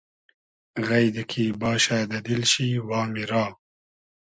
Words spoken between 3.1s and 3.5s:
را